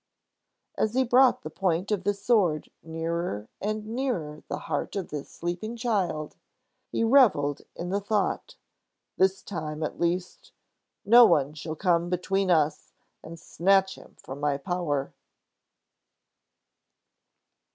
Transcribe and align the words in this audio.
As 0.79 0.95
he 0.95 1.03
brought 1.03 1.43
the 1.43 1.51
point 1.51 1.91
of 1.91 2.05
the 2.05 2.15
sword 2.15 2.71
nearer 2.81 3.47
and 3.61 3.85
nearer 3.85 4.41
the 4.47 4.57
heart 4.57 4.95
of 4.95 5.09
the 5.09 5.23
sleeping 5.23 5.77
child, 5.77 6.35
he 6.91 7.03
reveled 7.03 7.61
in 7.75 7.89
the 7.91 7.99
thought: 8.01 8.55
"This 9.17 9.43
time, 9.43 9.83
at 9.83 9.99
least, 9.99 10.53
no 11.05 11.25
one 11.27 11.53
shall 11.53 11.75
come 11.75 12.09
between 12.09 12.49
us 12.49 12.93
and 13.23 13.39
snatch 13.39 13.93
him 13.93 14.15
from 14.15 14.39
my 14.39 14.57
power." 14.57 15.13